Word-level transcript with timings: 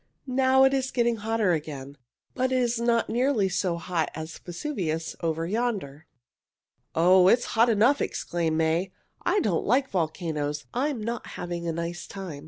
Now 0.25 0.63
it 0.63 0.73
is 0.73 0.89
getting 0.89 1.17
hotter 1.17 1.51
again, 1.51 1.95
but 2.33 2.51
it 2.51 2.57
is 2.59 2.79
not 2.79 3.07
nearly 3.07 3.47
so 3.49 3.77
hot 3.77 4.09
as 4.15 4.39
Vesuvius 4.39 5.15
over 5.21 5.45
yonder." 5.45 6.07
"Oh, 6.95 7.27
it's 7.27 7.45
hot 7.53 7.69
enough!" 7.69 8.01
exclaimed 8.01 8.57
May. 8.57 8.91
"I 9.21 9.41
don't 9.41 9.63
like 9.63 9.91
volcanoes. 9.91 10.65
I'm 10.73 11.03
not 11.03 11.27
having 11.37 11.67
a 11.67 11.71
nice 11.71 12.07
time. 12.07 12.39